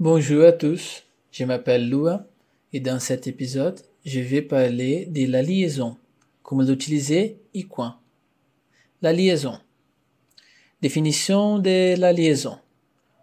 [0.00, 2.24] Bonjour à tous, je m'appelle Lua
[2.72, 5.96] et dans cet épisode, je vais parler de la liaison,
[6.44, 7.94] como l'utiliser e quand.
[9.02, 9.58] La liaison.
[10.80, 12.58] Definição de la liaison.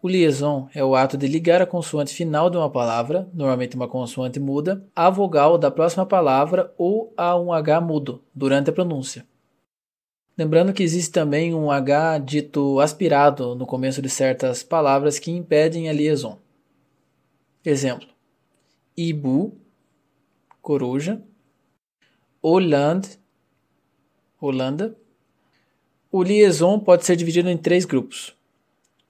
[0.00, 3.88] O liaison é o ato de ligar a consoante final de uma palavra, normalmente uma
[3.88, 9.26] consoante muda, à vogal da próxima palavra ou a um H mudo durante a pronúncia.
[10.38, 15.88] Lembrando que existe também um H dito aspirado no começo de certas palavras que impedem
[15.88, 16.38] a liaison.
[17.64, 18.08] Exemplo:
[18.96, 19.56] Ibu,
[20.62, 21.22] coruja.
[22.42, 23.18] Hollande,
[24.40, 24.96] Holanda.
[26.10, 28.34] O liaison pode ser dividido em três grupos.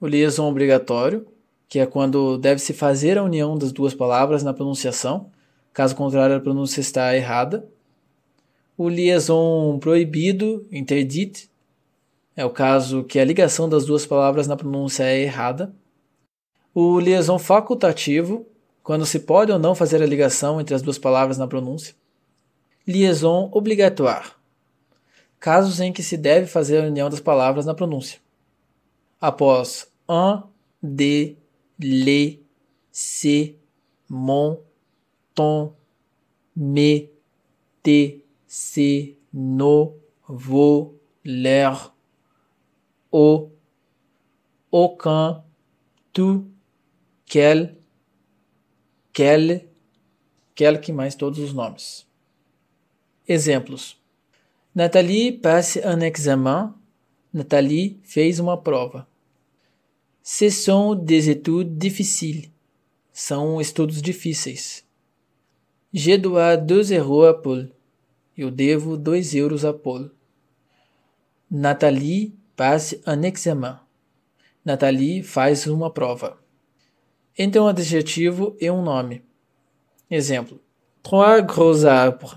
[0.00, 1.26] O liaison obrigatório,
[1.68, 5.30] que é quando deve-se fazer a união das duas palavras na pronunciação,
[5.72, 7.68] caso contrário a pronúncia está errada.
[8.76, 11.50] O liaison proibido, interdit,
[12.34, 15.74] é o caso que a ligação das duas palavras na pronúncia é errada.
[16.80, 18.46] O liaison facultativo,
[18.84, 21.92] quando se pode ou não fazer a ligação entre as duas palavras na pronúncia.
[22.86, 24.30] Liaison obligatoire,
[25.40, 28.20] casos em que se deve fazer a união das palavras na pronúncia.
[29.20, 30.44] Após un,
[30.80, 31.36] de,
[31.80, 32.38] les,
[32.92, 33.56] c'est,
[34.08, 34.60] mon,
[35.34, 35.72] ton,
[36.54, 37.10] mes,
[37.82, 39.96] tes, c'est, nos,
[40.28, 41.92] vos, leur,
[43.10, 43.50] au,
[44.70, 45.42] aucun,
[46.12, 46.44] tu,
[47.28, 47.76] quelle,
[49.12, 52.06] quel que mais todos os nomes.
[53.26, 53.96] Exemplos.
[54.74, 56.74] Nathalie passe un examen.
[57.32, 59.06] Nathalie fez uma prova.
[60.22, 62.50] Ce sont des études difficiles.
[63.12, 64.84] São estudos difíceis.
[65.92, 67.70] Je dois deux euros à Paul.
[68.36, 70.10] Eu devo dois euros a Paul.
[71.50, 73.80] Nathalie passe un examen.
[74.64, 76.38] Nathalie faz uma prova.
[77.40, 79.22] Entre um adjetivo e um nome.
[80.10, 80.60] Exemplo:
[81.04, 82.34] Trois gros arbres.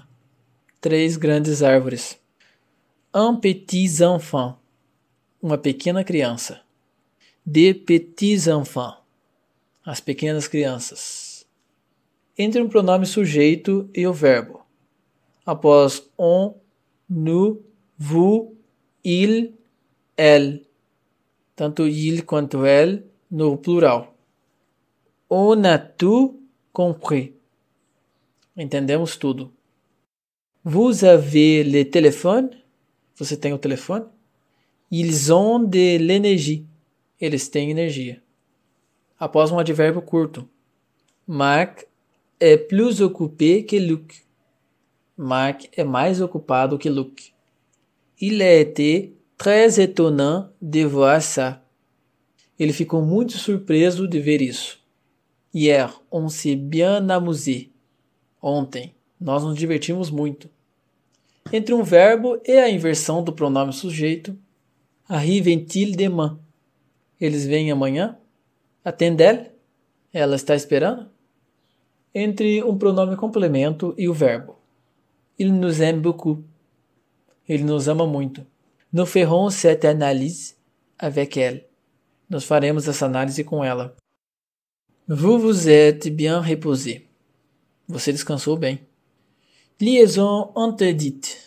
[0.80, 2.20] Três grandes árvores.
[3.12, 4.60] Un petit enfant.
[5.42, 6.62] Uma pequena criança.
[7.44, 8.98] De petits enfants.
[9.84, 11.48] As pequenas crianças.
[12.38, 14.62] Entre um pronome sujeito e o verbo.
[15.44, 16.54] Após on,
[17.10, 17.60] nous,
[17.98, 18.56] vous,
[19.04, 19.56] il,
[20.16, 20.64] elle.
[21.56, 24.11] Tanto il quanto elle no plural.
[25.34, 26.42] On a tout
[26.74, 27.34] compris.
[28.58, 29.50] Entendemos tudo.
[30.62, 32.50] Vous avez le téléphone?
[33.16, 34.04] Você tem o telefone?
[34.92, 36.66] Ils ont de l'énergie.
[37.18, 38.22] Eles têm energia.
[39.18, 40.46] Após um advérbio curto.
[41.26, 41.88] Marc
[42.38, 44.26] est plus occupé que Luc.
[45.16, 47.34] Marc é mais ocupado que Luc.
[48.20, 51.64] Il a été très étonnant de voir ça.
[52.60, 54.81] Ele ficou muito surpreso de ver isso.
[55.54, 57.70] Hier, on s'est bien amusé.
[58.42, 60.50] Ontem, nós nos divertimos muito.
[61.52, 64.38] Entre um verbo e a inversão do pronome sujeito,
[65.08, 66.40] arrivent-ils demain?
[67.20, 68.18] Eles vêm amanhã?
[68.84, 69.52] Attend-elle?
[70.14, 71.10] Ela está esperando?
[72.16, 74.58] Entre um pronome complemento e o verbo.
[75.38, 76.44] Il nous aime beaucoup.
[77.48, 78.46] Ele nos ama muito.
[78.92, 80.56] Nous ferons cette analyse
[80.98, 81.68] avec elle.
[82.30, 83.96] Nós faremos essa análise com ela.
[85.08, 87.08] Vous vous êtes bien reposé.
[87.88, 88.80] Você descansou bem.
[89.80, 91.38] Liaison interdite.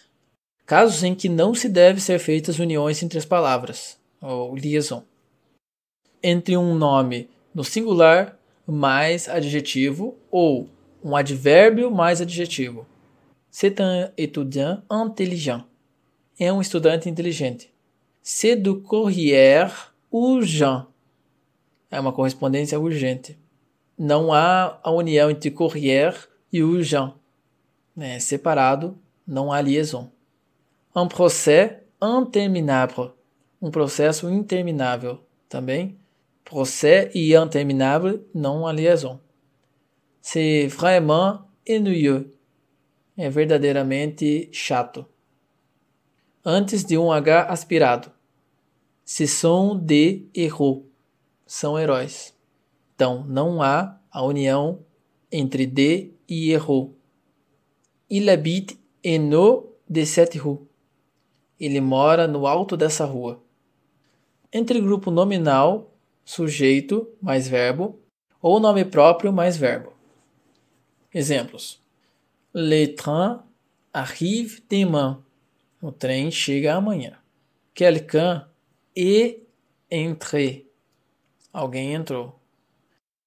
[0.67, 5.05] Casos em que não se deve ser feitas uniões entre as palavras, ou liaison.
[6.21, 10.69] Entre um nome no singular mais adjetivo ou
[11.03, 12.85] um advérbio mais adjetivo.
[13.53, 15.63] C'est un étudiant intelligent.
[16.39, 17.73] É um estudante inteligente.
[18.21, 19.71] C'est du courrier
[20.13, 20.87] urgent.
[21.89, 23.39] É uma correspondência urgente.
[23.97, 26.15] Não há a união entre courrier
[26.53, 27.15] e urgent.
[27.97, 30.11] É separado, não há liaison.
[30.95, 33.13] Un procès interminable.
[33.63, 35.21] Um processo interminável.
[35.49, 35.97] Também,
[36.45, 39.21] procès e interminable, não há liaison.
[40.21, 42.27] C'est vraiment ennuyeux.
[43.17, 45.07] É verdadeiramente chato.
[46.45, 48.11] Antes de um H aspirado.
[49.05, 50.83] Ce sont des héros.
[51.47, 52.34] São heróis.
[52.95, 54.85] Então, não há a união
[55.31, 56.91] entre de e héros.
[58.09, 60.59] Il habite en haut de cette rue.
[61.59, 63.43] Ele mora no alto dessa rua.
[64.53, 65.93] Entre grupo nominal,
[66.25, 67.99] sujeito mais verbo,
[68.41, 69.93] ou nome próprio mais verbo.
[71.13, 71.81] Exemplos:
[72.53, 73.43] Le train
[73.93, 75.23] arrive demain.
[75.81, 77.19] O trem chega amanhã.
[77.75, 78.47] Quelqu'un
[78.95, 79.43] est
[79.91, 80.67] entré.
[81.53, 82.44] Alguém entrou.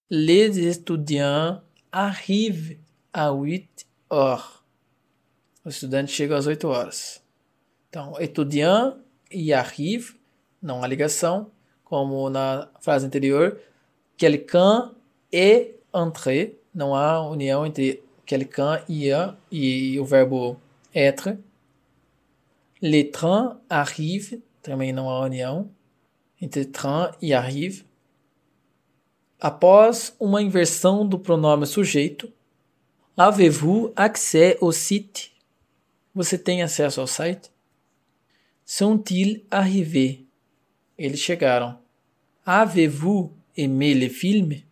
[0.10, 1.62] Les étudiants
[1.92, 2.78] arrivent
[3.12, 4.64] à 8 heures.
[5.66, 7.22] Os estudantes chegam às 8 horas.
[7.90, 8.96] Então, étudiant
[9.30, 10.16] e arrive,
[10.62, 11.52] não há ligação,
[11.84, 13.60] como na frase anterior.
[14.18, 14.94] Quelqu'un
[15.30, 19.12] est entré, não há união entre quelqu'un e,
[19.52, 20.58] e o verbo
[20.96, 21.38] être.
[22.82, 25.70] Les trains arrivent, também não há união
[26.42, 27.87] entre train e arrive.
[29.40, 32.34] Após uma inversão do pronome sujeito,
[33.16, 35.32] avez-vous accès au site?
[36.14, 37.52] Você tem acesso ao site?
[38.66, 40.26] Sont-ils arrivés?
[40.98, 41.78] Eles chegaram.
[42.44, 44.64] Avez-vous aimé le film?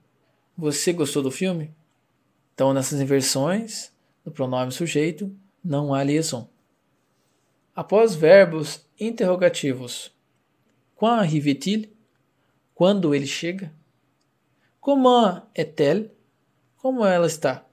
[0.58, 1.72] Você gostou do filme?
[2.56, 5.32] Então, nessas inversões do pronome sujeito,
[5.64, 6.50] não há liaison.
[7.76, 10.12] Após verbos interrogativos,
[10.96, 11.94] quand arrive-t-il?
[12.74, 13.72] Quando ele chega?
[14.86, 16.12] Comment est-elle?
[16.78, 17.68] Como ela está?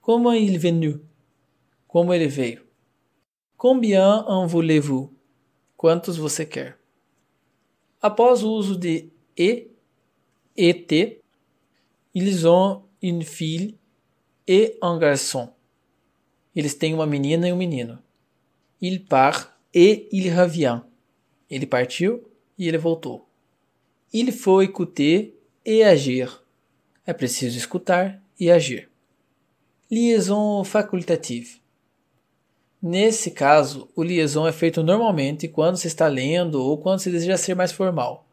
[0.00, 1.00] Comment il venu?
[1.86, 2.66] Como ele veio?
[3.56, 5.14] Combien en voulez-vous?
[5.76, 6.76] Quantos você quer?
[8.02, 9.08] Após o uso de
[9.38, 9.68] e,
[10.56, 11.22] et,
[12.12, 13.78] ils ont une fille
[14.44, 15.54] et un garçon.
[16.52, 18.00] Eles têm uma menina e um menino.
[18.82, 20.82] Il part et il revient.
[21.48, 22.28] Ele partiu
[22.58, 23.24] e ele voltou.
[24.12, 25.33] Il faut écouter
[25.64, 26.30] et agir.
[27.06, 28.88] É preciso escutar e agir.
[29.90, 31.62] Liaison facultative.
[32.80, 37.36] Nesse caso, o liaison é feito normalmente quando se está lendo ou quando se deseja
[37.36, 38.26] ser mais formal.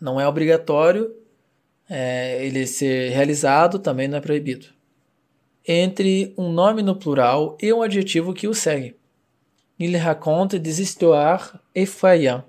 [0.00, 1.14] Não é obrigatório
[1.88, 4.66] é, ele ser realizado, também não é proibido.
[5.66, 8.96] Entre um nome no plural e um adjetivo que o segue.
[9.78, 12.48] Il raconte des histoires effrayantes.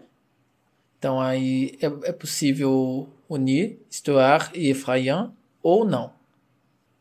[0.97, 5.31] Então aí é, é possível unir histoire e effrayant
[5.61, 6.11] ou não.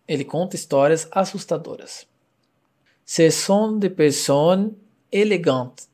[0.08, 2.06] Ele conta histórias assustadoras.
[3.04, 4.74] Ce sont des personnes
[5.12, 5.88] élégantes.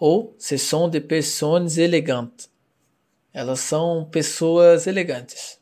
[0.00, 2.50] Ou ce sont des personnes élégantes.
[3.32, 5.60] Elas são pessoas elegantes.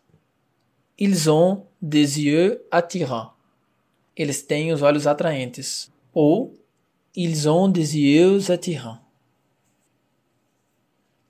[0.99, 3.33] Ils ont des yeux attirants.
[4.17, 5.91] Eles têm os olhos atraentes.
[6.15, 6.55] Ou
[7.15, 9.01] ils ont des yeux attirants.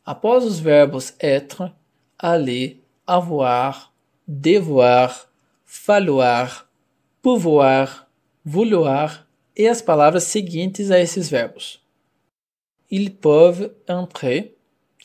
[0.04, 1.70] Após os verbos être,
[2.18, 3.92] aller, avoir,
[4.26, 5.30] devoir,
[5.64, 6.68] falloir,
[7.22, 8.08] pouvoir,
[8.44, 9.26] vouloir
[9.56, 11.80] e as palavras seguintes a esses verbos.
[12.90, 14.56] Ils peuvent entrer,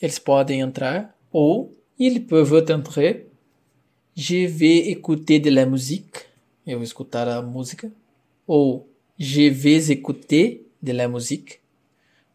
[0.02, 3.28] eles podem entrar, ou ils peuvent entrer.
[4.16, 6.26] Je vais écouter de la musique,
[6.66, 7.92] eu vou escutar a música.
[8.48, 8.88] Ou
[9.18, 11.60] je vais écouter de la musique.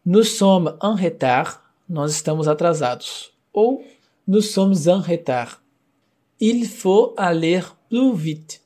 [0.05, 3.31] Nous sommes en retard, nós estamos atrasados.
[3.53, 3.83] Ou
[4.29, 5.63] nous sommes en retard.
[6.39, 8.61] Il faut aller plus vite.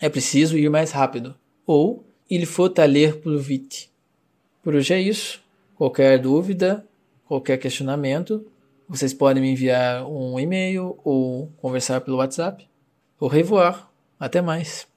[0.00, 1.36] É preciso ir mais rápido.
[1.64, 3.88] Ou il faut aller plus vite.
[4.64, 5.40] Por hoje é isso.
[5.76, 6.84] Qualquer dúvida,
[7.24, 8.44] qualquer questionamento,
[8.88, 12.68] vocês podem me enviar um e-mail ou conversar pelo WhatsApp.
[13.20, 13.92] Au revoir.
[14.18, 14.89] Até mais.